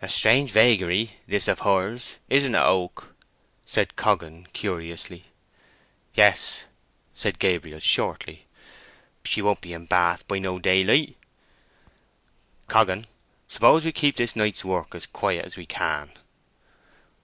[0.00, 3.16] "A strange vagary, this of hers, isn't it, Oak?"
[3.66, 5.24] said Coggan, curiously.
[6.14, 6.62] "Yes,"
[7.12, 8.46] said Gabriel, shortly.
[9.24, 11.16] "She won't be in Bath by no daylight!"
[12.68, 13.08] "Coggan,
[13.48, 16.12] suppose we keep this night's work as quiet as we can?"